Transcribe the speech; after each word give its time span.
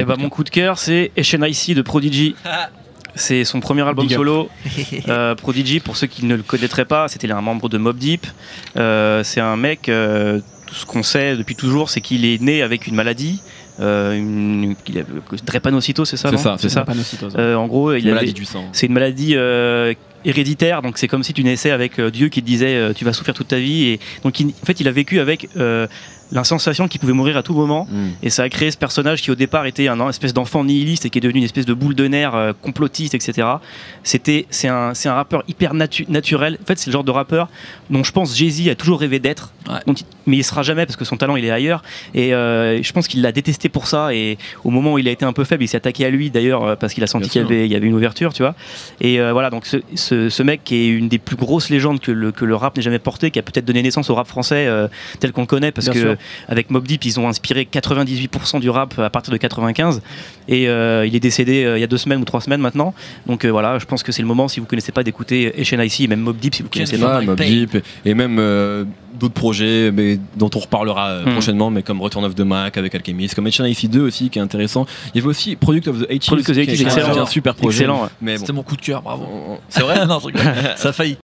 Et 0.00 0.04
bah, 0.06 0.14
mon 0.18 0.30
coup 0.30 0.44
de 0.44 0.48
cœur, 0.48 0.78
c'est 0.78 1.12
Icy 1.14 1.74
de 1.74 1.82
Prodigy. 1.82 2.34
C'est 3.16 3.44
son 3.44 3.60
premier 3.60 3.82
album 3.82 4.08
solo. 4.08 4.48
Euh, 5.08 5.34
Prodigy, 5.34 5.78
pour 5.78 5.96
ceux 5.98 6.06
qui 6.06 6.24
ne 6.24 6.34
le 6.34 6.42
connaîtraient 6.42 6.86
pas, 6.86 7.06
c'était 7.06 7.30
un 7.30 7.42
membre 7.42 7.68
de 7.68 7.76
Mob 7.76 7.96
Deep. 7.96 8.26
Euh, 8.76 9.22
c'est 9.22 9.40
un 9.40 9.56
mec, 9.56 9.88
euh, 9.88 10.40
tout 10.66 10.74
ce 10.74 10.86
qu'on 10.86 11.02
sait 11.02 11.36
depuis 11.36 11.54
toujours, 11.54 11.90
c'est 11.90 12.00
qu'il 12.00 12.24
est 12.24 12.40
né 12.40 12.62
avec 12.62 12.86
une 12.86 12.94
maladie. 12.94 13.42
une, 13.78 14.74
drépanocytose, 15.44 16.08
c'est 16.08 16.16
ça 16.16 16.30
C'est 16.30 16.38
ça, 16.38 16.56
c'est 16.58 16.70
ça. 16.70 16.86
en 17.56 17.66
gros, 17.66 17.92
C'est 18.72 18.86
une 18.86 18.94
maladie 18.94 19.36
héréditaire, 20.24 20.80
donc 20.80 20.96
c'est 20.96 21.08
comme 21.08 21.22
si 21.22 21.34
tu 21.34 21.44
naissais 21.44 21.70
avec 21.70 22.00
Dieu 22.00 22.30
qui 22.30 22.40
te 22.40 22.46
disait 22.46 22.94
tu 22.94 23.04
vas 23.04 23.12
souffrir 23.12 23.34
toute 23.34 23.48
ta 23.48 23.58
vie. 23.58 23.84
Et 23.90 24.00
donc, 24.24 24.40
en 24.40 24.66
fait, 24.66 24.80
il 24.80 24.88
a 24.88 24.92
vécu 24.92 25.20
avec 25.20 25.50
la 26.32 26.44
sensation 26.44 26.88
qu'il 26.88 27.00
pouvait 27.00 27.12
mourir 27.12 27.36
à 27.36 27.42
tout 27.42 27.54
moment. 27.54 27.86
Mm. 27.90 28.08
Et 28.22 28.30
ça 28.30 28.42
a 28.42 28.48
créé 28.48 28.70
ce 28.70 28.76
personnage 28.76 29.22
qui 29.22 29.30
au 29.30 29.34
départ 29.34 29.66
était 29.66 29.88
un, 29.88 30.08
espèce 30.08 30.34
d'enfant 30.34 30.64
nihiliste 30.64 31.06
et 31.06 31.10
qui 31.10 31.18
est 31.18 31.20
devenu 31.20 31.38
une 31.38 31.44
espèce 31.44 31.66
de 31.66 31.74
boule 31.74 31.94
de 31.94 32.06
nerfs 32.06 32.34
euh, 32.34 32.52
complotiste, 32.60 33.14
etc. 33.14 33.48
C'était, 34.02 34.46
c'est 34.50 34.68
un, 34.68 34.92
un 35.04 35.12
rappeur 35.12 35.44
hyper 35.48 35.74
naturel. 35.74 36.58
En 36.62 36.66
fait, 36.66 36.78
c'est 36.78 36.88
le 36.88 36.92
genre 36.92 37.04
de 37.04 37.10
rappeur 37.10 37.48
dont 37.90 38.04
je 38.04 38.12
pense 38.12 38.36
Jay-Z 38.36 38.68
a 38.68 38.74
toujours 38.74 39.00
rêvé 39.00 39.18
d'être, 39.18 39.52
mais 40.26 40.36
il 40.36 40.44
sera 40.44 40.62
jamais 40.62 40.86
parce 40.86 40.96
que 40.96 41.04
son 41.04 41.16
talent 41.16 41.36
il 41.36 41.44
est 41.44 41.50
ailleurs. 41.50 41.82
Et 42.14 42.34
euh, 42.34 42.82
je 42.82 42.92
pense 42.92 43.08
qu'il 43.08 43.22
l'a 43.22 43.32
détesté 43.32 43.68
pour 43.68 43.86
ça. 43.86 44.14
Et 44.14 44.38
au 44.64 44.70
moment 44.70 44.94
où 44.94 44.98
il 44.98 45.08
a 45.08 45.10
été 45.10 45.24
un 45.24 45.32
peu 45.32 45.44
faible, 45.44 45.64
il 45.64 45.68
s'est 45.68 45.76
attaqué 45.76 46.04
à 46.04 46.10
lui 46.10 46.30
d'ailleurs 46.30 46.64
euh, 46.64 46.76
parce 46.76 46.94
qu'il 46.94 47.04
a 47.04 47.06
senti 47.06 47.28
qu'il 47.28 47.42
y 47.42 47.44
avait, 47.44 47.66
il 47.66 47.72
y 47.72 47.76
avait 47.76 47.86
une 47.86 47.94
ouverture, 47.94 48.32
tu 48.32 48.42
vois. 48.42 48.54
Et 49.00 49.18
voilà, 49.32 49.50
donc 49.50 49.66
ce, 49.66 49.78
ce, 50.28 50.42
mec 50.42 50.62
qui 50.64 50.76
est 50.76 50.88
une 50.88 51.08
des 51.08 51.18
plus 51.18 51.36
grosses 51.36 51.70
légendes 51.70 52.00
que 52.00 52.12
le, 52.12 52.32
que 52.32 52.44
le 52.44 52.54
rap 52.54 52.76
n'ait 52.76 52.82
jamais 52.82 52.98
porté, 52.98 53.30
qui 53.30 53.38
a 53.38 53.42
peut-être 53.42 53.64
donné 53.64 53.82
naissance 53.82 54.10
au 54.10 54.14
rap 54.14 54.26
français 54.26 54.68
tel 55.20 55.32
qu'on 55.32 55.42
le 55.42 55.46
connaît, 55.46 55.72
parce 55.72 55.88
que 55.88 56.13
avec 56.48 56.70
Mob 56.70 56.86
Deep, 56.86 57.04
ils 57.04 57.20
ont 57.20 57.28
inspiré 57.28 57.68
98% 57.70 58.60
du 58.60 58.70
rap 58.70 58.98
à 58.98 59.10
partir 59.10 59.32
de 59.32 59.38
95. 59.38 60.02
Et 60.48 60.68
euh, 60.68 61.06
il 61.06 61.14
est 61.16 61.20
décédé 61.20 61.64
euh, 61.64 61.78
il 61.78 61.80
y 61.80 61.84
a 61.84 61.86
deux 61.86 61.98
semaines 61.98 62.20
ou 62.20 62.24
trois 62.24 62.40
semaines 62.40 62.60
maintenant. 62.60 62.94
Donc 63.26 63.44
euh, 63.44 63.50
voilà, 63.50 63.78
je 63.78 63.86
pense 63.86 64.02
que 64.02 64.12
c'est 64.12 64.22
le 64.22 64.28
moment, 64.28 64.48
si 64.48 64.60
vous 64.60 64.66
connaissez 64.66 64.92
pas, 64.92 65.02
d'écouter 65.02 65.54
et 65.56 66.06
même 66.06 66.20
Mob 66.20 66.36
Deep 66.36 66.54
si 66.54 66.62
vous 66.62 66.68
connaissez 66.68 66.98
pas. 66.98 67.20
Mob 67.20 67.40
Deep 67.40 67.78
et 68.04 68.14
même 68.14 68.36
d'autres 69.18 69.34
projets 69.34 69.90
mais, 69.92 70.18
dont 70.36 70.50
on 70.54 70.58
reparlera 70.58 71.20
hmm. 71.20 71.32
prochainement, 71.32 71.70
mais 71.70 71.82
comme 71.82 72.00
Return 72.00 72.24
of 72.24 72.34
the 72.34 72.40
Mac 72.40 72.76
avec 72.76 72.94
Alchemist, 72.94 73.34
comme 73.34 73.46
Icy 73.46 73.88
2 73.88 74.00
aussi 74.00 74.30
qui 74.30 74.38
est 74.38 74.42
intéressant. 74.42 74.86
Il 75.14 75.18
y 75.18 75.20
avait 75.20 75.28
aussi 75.28 75.56
Product 75.56 75.88
of 75.88 76.00
the 76.00 76.08
80 76.08 76.26
Product 76.26 76.50
of 76.50 76.56
the 76.56 76.58
80 76.58 76.84
excellent. 76.84 77.22
un 77.22 77.26
super 77.26 77.54
projet. 77.54 77.84
Excellent. 77.84 78.08
C'était 78.36 78.52
mon 78.52 78.62
coup 78.62 78.76
de 78.76 78.82
cœur, 78.82 79.02
bravo. 79.02 79.26
C'est 79.68 79.82
vrai 79.82 80.06
Non, 80.14 80.20
ça 80.76 80.88
a 80.88 80.92
failli. 80.92 81.16